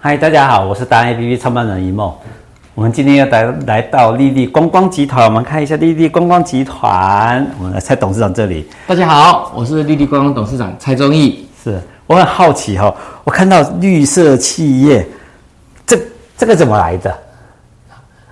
[0.00, 2.14] 嗨，大家好，我是达人 APP 创办人一梦。
[2.76, 7.44] 我们今天要来来到丽丽观光集团，我们看一下丽丽观光集团。
[7.58, 8.64] 我们来蔡董事长这里。
[8.86, 11.48] 大家好，我是丽丽观光董事长蔡忠义。
[11.64, 15.04] 是，我很好奇哈、哦，我看到绿色企业，
[15.84, 15.98] 这
[16.36, 17.12] 这个怎么来的？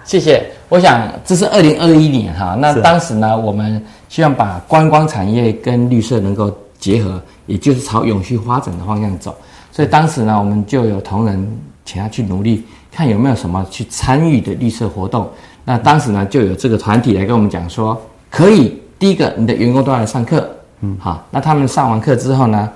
[0.04, 0.48] 谢谢。
[0.68, 6.48] 我想这是二零二一年哈，那当时呢，我们希望把观光产业跟绿色能够
[6.78, 9.34] 结合，也就是朝永续发展的方向走。
[9.76, 12.64] 所以当时呢，我们就有同仁请他去努力。
[12.90, 15.28] 看有没有什么去参与的绿色活动？
[15.66, 20.48] 那当时呢，就有这个团体来跟我们讲说，可以第一个，你的员工都要来上课，
[20.80, 22.72] 嗯，好，那他们上完课之后呢，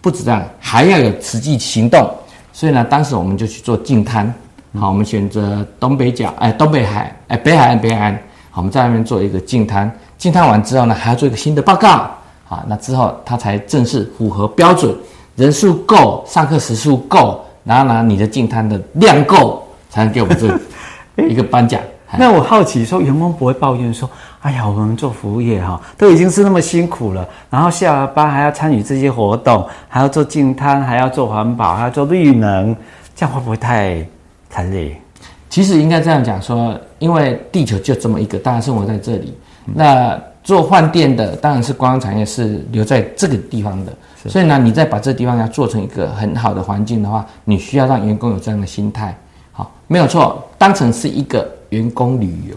[0.00, 2.08] 不止这样，还要有实际行动。
[2.52, 4.32] 所以呢，当时我们就去做净滩，
[4.78, 8.14] 好，我们选择东北角，哎，东北海，哎，北海岸，北海岸，
[8.52, 9.90] 好，我们在那边做一个净滩。
[10.16, 12.08] 净滩完之后呢，还要做一个新的报告，
[12.44, 14.94] 好，那之后它才正式符合标准，
[15.36, 19.60] 人数够，上课时数够，然后呢，你的净摊的量够。
[19.90, 20.48] 才能给我们这
[21.28, 21.80] 一个颁奖。
[22.18, 24.10] 那我好奇说，员工不会抱怨说
[24.42, 32.74] ：“哎呀，我们做服务业哈，都已经是那么辛苦了，然后下了班还要参与这些活动，还要做净摊，还要做环保，还要做绿能，
[33.14, 34.04] 这样会不会太
[34.50, 35.00] 太累？”
[35.48, 39.32] 其实应该这样讲说，因为地球就这么一个，大家生活在这里。
[39.64, 43.92] 那做饭店的当然是观光产业是留在这个地方的，
[44.28, 49.16] 所以呢，你再把这个地方要做成一个很好的环境的话，你需要让员工有这样的心态。
[49.52, 52.56] 好，没有错，当成是一个员工旅游，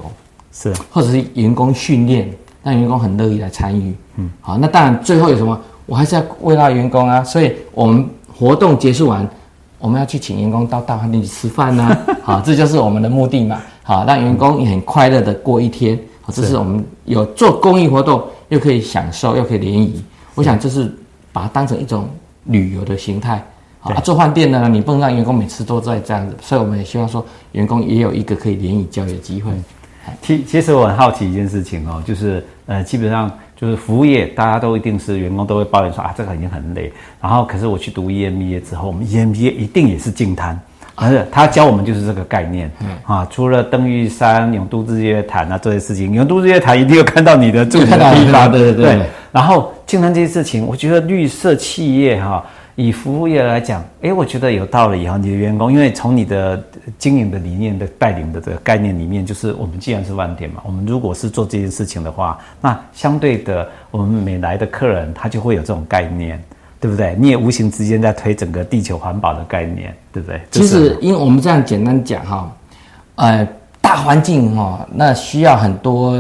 [0.52, 2.30] 是，或者是员工训练，
[2.62, 3.96] 让员工很乐意来参与。
[4.18, 7.24] 嗯，好，那当然最后有什么，我还是要慰劳员工啊。
[7.24, 8.06] 所以我们
[8.38, 9.26] 活动结束完，
[9.80, 12.00] 我们要去请员工到大饭店去吃饭呢、啊。
[12.22, 13.62] 好，这就是我们的目的嘛。
[13.84, 15.98] 好，让员工也很快乐的过一天。
[16.28, 20.04] 好，这是我们有做公益活动，又可以享受，又可以联谊。
[20.36, 20.94] 我想这是
[21.32, 22.10] 把它当成一种
[22.44, 23.42] 旅游的形态。
[23.80, 29.54] 啊，做饭店呢，你不能让员工每次都在这样子，所以我们也希望说，员工也有一个可以联谊交流的机会。
[30.22, 36.92] 其其实我很好奇一件事情哦，就是呃，基本上就是服务业，大家都一定是员工都会抱怨说啊，这个已经很累。
[37.22, 40.60] 然后，可是我去读 EMBA 之后，我们 EMBA 一定也是净滩，
[40.98, 42.70] 而是他教我们就是这个概念。
[42.82, 49.06] 嗯啊，除了登玉山、永都日月潭啊这些事情，永都日月潭一定要看到你的住的地方，对对对，对。
[49.32, 52.44] 然后竟然这些事情，我觉得绿色企业哈。
[52.80, 55.18] 以服务业来讲，诶，我觉得有道理哈。
[55.18, 56.64] 你的员工，因为从你的
[57.00, 66.40] 经营的理念的带领的这个概念里面，就是我们既然是饭店嘛，我们如果是做这件事情的话，那相对的，我们每来的客人他就会有这种概念，
[66.80, 67.16] 对不对？
[67.20, 70.42] 你也无形之间在推整个地球环保的概念，对不对？
[70.52, 72.52] 其实，因为我们这样简单讲哈，
[73.16, 73.48] 呃，
[73.82, 76.18] 大环境哈，那需要很多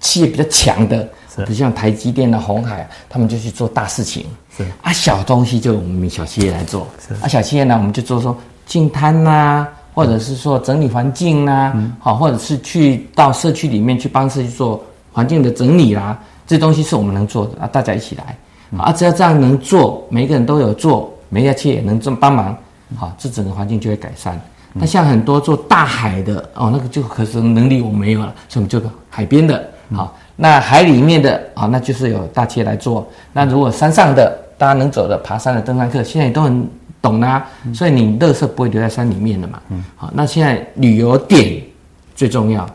[0.00, 1.08] 企业比较强的。
[1.34, 4.26] 比如像台积电的红海，他们就去做大事情。
[4.54, 6.86] 是啊，小东西就我们小企业来做。
[7.00, 16.18] 是啊，小企业呢，我们就做说净滩呐，或者是说整理环境呐、啊，好、嗯，或者是去到社区里面去帮社区做环境的整理啦。
[16.46, 18.36] 这东西是我们能做的啊，大家一起来。
[18.78, 22.56] 啊，只要这样能做，每个人都有做，每一家企业也能这么帮忙，
[22.96, 24.40] 好，这整个环境就会改善。
[24.74, 28.80] 那像很多做大海的哦，那个就可是能力我没有了，所以我们就
[29.10, 30.16] 海边的，好。
[30.34, 33.06] 那海里面的啊，那就是有大企业来做。
[33.34, 36.66] 那如果山上的，大家能走的爬山的登山客，现在也都很
[37.02, 37.46] 懂啦。
[37.74, 39.60] 所以你垃圾不会留在山里面的嘛。
[39.68, 39.84] 嗯。
[39.94, 41.62] 好，那现在旅游点
[42.16, 42.66] 最重要，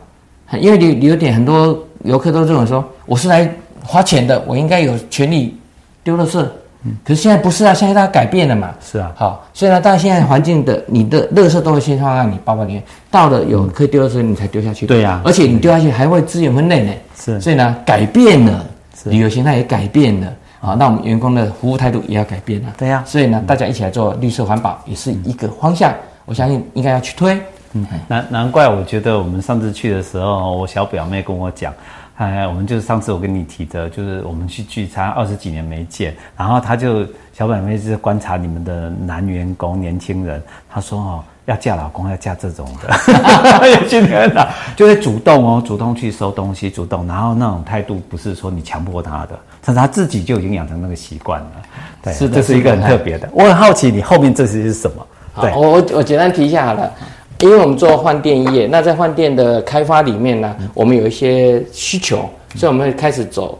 [0.60, 5.58] 因为旅旅游点很多游客都认为说，我是来花钱的，我应该有权利
[6.02, 6.44] 丢垃圾。
[6.84, 8.72] 嗯，可是现在不是啊，现在大家改变了嘛。
[8.80, 14.86] 是啊，好，所以呢，当然现在环境的你的垃圾都会先放在你包包里面，到了有可以丢的时候你才丢下去。
[14.86, 16.92] 对呀，而且你丢下去还会资源分类呢。
[17.16, 18.64] 是，所以呢，改变了，
[19.06, 20.76] 旅游形态也改变了好。
[20.76, 22.68] 那我们员工的服务态度也要改变了。
[22.78, 25.92] 对呀，所以呢，大家一起来做绿色环保也是一个方向。
[26.26, 27.36] 我相信应该要去推。
[27.72, 31.74] 嗯，难难怪我觉得我们上次去的时候，我小表妹跟我讲。
[32.18, 51.50] 哎，我们就是上次我跟你提的，就是我们去聚餐，二十几年没见，然后他就小表妹就是观察你们的男员工、年轻人，他说哦，要嫁老公要嫁这种的， 年轻人啊，就会主动哦，主动去收东西，主动，然后那种态度不是说你强迫他的，但是他自己就已经养成那个习惯了。
[52.02, 53.28] 对，是的，这是一个很特别的。
[53.32, 55.06] 我很好奇你后面这些是什么？
[55.40, 56.92] 对，我我我简单提一下好了。
[57.40, 63.58] 因为我们做饭店业，那在饭店的开发里面呢，我们有一些需求，所以我们会开始走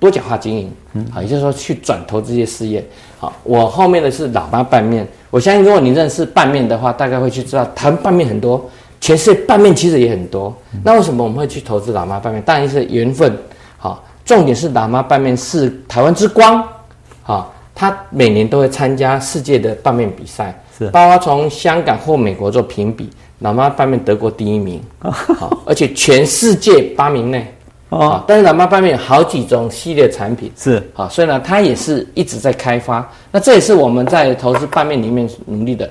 [0.00, 2.82] 多角化经营，嗯，好，也就是说去转投这些事业。
[3.18, 8.64] 好，我后面的是老妈拌面，我相信如果你认识拌面的话，大概会去知道台湾拌面很多，
[9.00, 10.54] 全世界拌面其实也很多。
[10.82, 12.42] 那为什么我们会去投资老妈拌面？
[12.42, 13.36] 当然是缘分。
[13.76, 16.66] 好，重点是老妈拌面是台湾之光。
[17.22, 20.58] 好，他每年都会参加世界的拌面比赛。
[20.78, 27.46] 是，包括从香港或美国做评比，老妈拌面得过第一名，好，而且全世界八名内。
[27.90, 33.06] 哦，但是老妈拌面有好几种系列产品是好，所以呢，它也是一直在开发。
[33.30, 35.90] 那这也是我们在投资拌面里面努力的。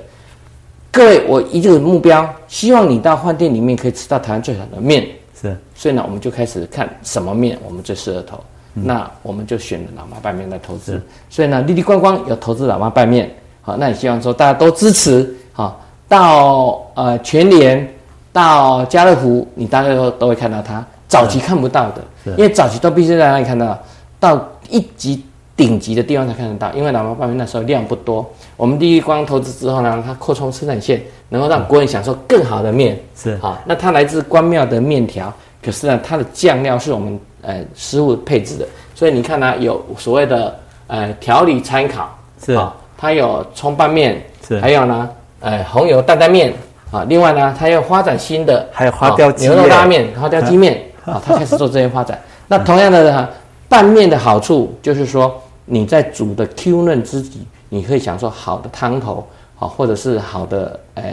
[0.91, 5.07] 各位，我一个目标，希望你到饭店里面可以吃到台湾最好的面。
[5.39, 8.43] 是，所以呢，我们就开始看什么面我们最适合投。
[8.73, 10.99] 嗯、那我们就选了老妈拌面来投资。
[11.29, 13.29] 所以呢，立立观光有投资老妈拌面。
[13.61, 15.33] 好，那也希望说大家都支持。
[15.53, 17.87] 好，到呃全联，
[18.33, 20.83] 到家乐福，你大概都都会看到它。
[21.07, 22.01] 早期看不到的，
[22.37, 23.77] 因为早期都必须在哪里看到，
[24.17, 25.21] 到一级
[25.57, 26.71] 顶级的地方才看得到。
[26.71, 28.25] 因为老妈拌面那时候量不多，
[28.55, 32.97] 我们第一光投资之后呢，它扩充生产线，能够让国人享受更好的面。
[33.13, 35.31] 是好，那它来自关庙的面条，
[35.61, 38.65] 可是呢，它的酱料是我们呃师傅配置的，
[38.95, 45.09] 所以你看呢，有所谓的呃调理参考，是啊，它有葱拌面，是，还有呢，
[45.39, 46.53] 呃红油担担面
[46.91, 50.79] 啊，另外呢，它又发展新的，还有花雕鸡牛肉拉面、花雕鸡面。
[51.03, 52.21] 啊，它开始做这些发展。
[52.47, 53.27] 那同样的呢，
[53.67, 55.33] 拌面的好处就是说，
[55.65, 61.03] 你在煮的 Q 嫩之际，你可以享受好的汤头，好，或者是好的，呃，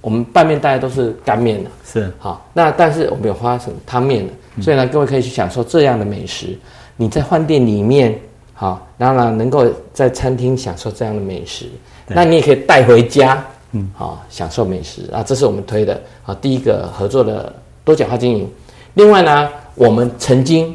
[0.00, 2.46] 我们拌面大家都是干面的，是好。
[2.52, 6.56] 那但是我们有花成汤面的，所以呢，各位可以去享受这样的美食。
[6.96, 8.16] 你在饭店里面，
[8.54, 11.66] 好，然后呢，能够在餐厅享受这样的美食，
[12.06, 15.10] 那你也可以带回家，嗯，好，享受美食。
[15.12, 15.24] 啊。
[15.24, 16.00] 这是我们推的。
[16.24, 17.52] 啊，第一个合作的
[17.84, 18.48] 多角化经营。
[18.94, 20.74] 另外呢，我们曾经，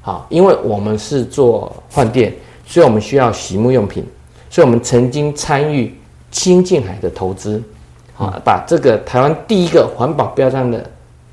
[0.00, 2.34] 好，因为我们是做饭店，
[2.66, 4.04] 所以我们需要洗沐用品，
[4.50, 5.94] 所以我们曾经参与
[6.32, 7.62] 清净海的投资，
[8.12, 10.84] 好，把这个台湾第一个环保标章的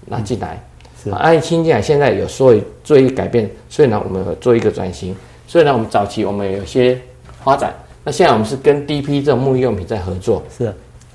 [0.06, 0.64] 拿进来，
[1.04, 1.10] 是。
[1.10, 5.16] 啊，爱清净海现在有所以做一个改变，所以呢，我们做一个转型，
[5.48, 7.02] 所以呢，我们早期我们有些
[7.44, 7.74] 发展，
[8.04, 10.66] 那现在我们是跟第一批这种沐浴用品在合作，是。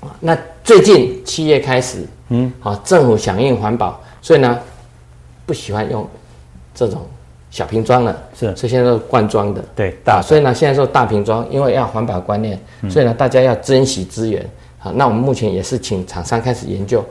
[0.01, 4.59] 啊，那最近七月开始，嗯，好，政府响应环保，所以呢。
[5.45, 6.07] 不喜欢用
[6.73, 7.01] 这种
[7.51, 12.57] 小瓶装了，是，所以现在都是罐装的，对，大，所以呢，现在做大瓶装，因为要环保观念，
[12.89, 17.03] 所以呢，大家要珍惜资源，好，那我们目前也是请厂商开始研究，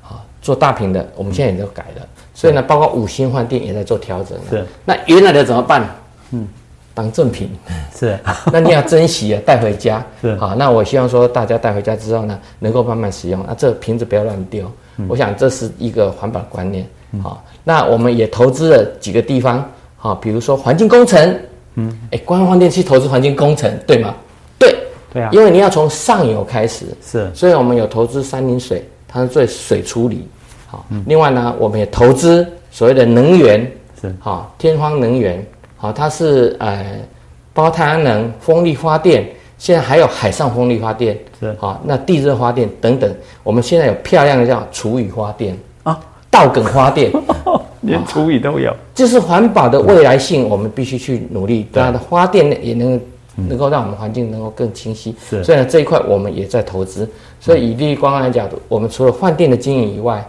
[0.00, 5.86] 好，做大瓶的，我们现在也都改了，所以呢，包括五星换电也在做调整，是，那原来的怎么办？
[6.30, 6.48] 嗯，
[6.94, 7.50] 当赠品，
[7.94, 8.16] 是，
[8.52, 14.70] 那你要珍惜啊，带回家，是，好，那我希望说大家带回家之后呢，能够慢慢使用，那这个瓶子不要乱丢，
[15.08, 16.86] 我想这是一个环保观念，
[17.22, 17.44] 好。
[17.64, 21.38] 那我们也投资了几个地方，好，比如说环境工程，
[21.76, 24.14] 嗯，哎，官方饭店去投资环境工程，对吗？
[24.58, 24.76] 对，
[25.12, 30.28] 对啊，因为你要从上游开始，是，所以我们有投资三林水，它是做水处理，
[30.66, 33.60] 好，嗯，另外呢，我们也投资所谓的能源，
[34.00, 35.44] 是，好，天荒能源，
[35.84, 36.82] 好，它是呃，
[37.52, 39.28] 包括太阳能、风力发电，
[39.58, 46.00] 现在还有海上风力发电，是，啊，那地热发电等等，我们现在有漂亮的叫厨余发电啊。
[46.30, 47.12] 稻梗发电，
[47.82, 51.66] 连厨余都有，就是环保的未来性，我们必须去努力。
[51.70, 52.98] 对它的花店呢，也能
[53.36, 55.14] 能够让我们环境能够更清晰。
[55.28, 57.06] 是，所以呢，这一块我们也在投资。
[57.40, 60.26] 所以以立立观光来讲，我们除了饭店的经营以外，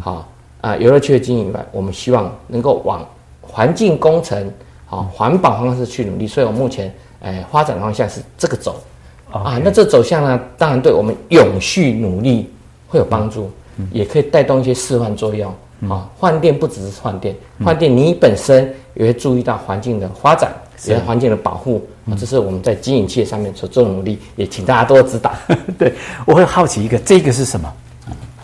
[0.00, 0.28] 好
[0.60, 3.02] 啊，游乐区的经营以外，我们希望能够往
[3.40, 4.52] 环境工程、
[4.88, 6.26] 好环保方式去努力。
[6.26, 8.82] 所以我目前哎发展的方向是这个走
[9.30, 9.60] 啊。
[9.62, 12.50] 那这走向呢，当然对我们永续努力
[12.88, 13.48] 会有帮助。
[13.92, 15.54] 也可以带动一些示范作用
[15.88, 16.10] 啊！
[16.18, 17.32] 换电不只是换电，
[17.64, 20.52] 换电你本身也会注意到环境的发展，
[20.84, 22.10] 也是环境的保护啊！
[22.18, 25.30] 这是我们在经营企业上面所做的努力，也请大家多指导。
[25.78, 25.94] 对，
[26.26, 27.72] 我会好奇一个，这个是什么？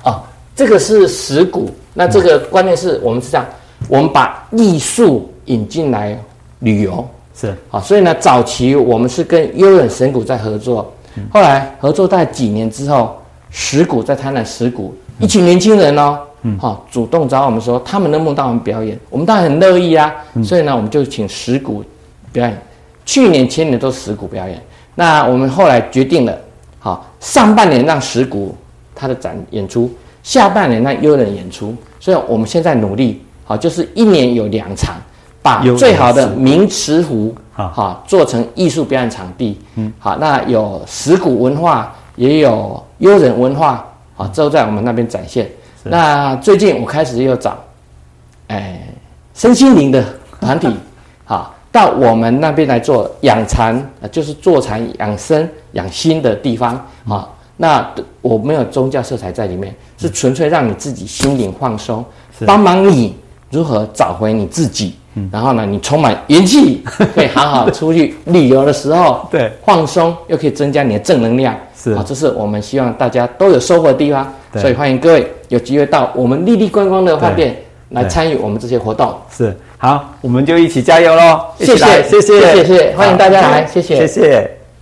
[0.05, 0.23] 啊，
[0.55, 1.69] 这个是石鼓。
[1.93, 3.45] 那这个关键是我们是这样，
[3.89, 6.17] 我们把艺术引进来
[6.65, 10.93] 旅游是啊，所以呢，早期我们是跟悠人神谷在合作，
[11.31, 13.17] 后来合作大概几年之后，
[13.51, 14.95] 石鼓在台南石鼓。
[15.21, 20.13] 一群年轻人哦，嗯，好，主动找我们说，他们能不能到我们表演，我们当然很乐意啊。
[20.43, 21.85] 所以呢，我们就请石鼓
[22.33, 22.57] 表演。
[23.07, 24.61] 去年、前年都是石鼓表演。
[24.95, 26.37] 那我们后来决定了，
[26.79, 28.57] 好，上半年让石鼓
[28.95, 29.93] 他的展演出，
[30.23, 31.75] 下半年让悠人演出。
[32.01, 34.97] 所以我们现在努力，好，就是一年有两场，
[35.45, 39.61] 把最好的名池湖，好，做成艺术表演场地。
[39.75, 43.87] 嗯，好，那有石鼓文化，也有悠人文化。
[44.17, 45.47] 好，都在我们那边展现。
[45.83, 47.59] 那最近我开始又找，
[48.49, 48.81] 哎，
[49.35, 50.03] 身心灵的
[50.41, 50.75] 团体，
[51.27, 56.75] 好，到我们那边来做养蚕，就是做禅养生养心的地方。
[57.07, 57.87] 啊，那
[58.23, 62.03] 我没有宗教色彩在里面，是纯粹让你自己心灵放松，
[62.47, 63.15] 帮忙你
[63.51, 64.95] 如何找回你自己。
[65.31, 66.83] 然后呢，你充满元气，
[67.15, 71.55] 可以好好出去旅游的时候，对，放松又可以增加你的正能量。
[71.77, 71.93] 是。
[71.93, 77.57] 啊，这是我们希望大家都有收获的地方，所以欢迎各位有机会到我们丽丽观光的饭店
[77.91, 79.15] 来参与我们这些活动。
[79.31, 81.41] 是，好，我们就一起加油喽！
[81.59, 84.64] 谢谢，谢谢，谢谢，欢迎大家来，谢谢，谢谢。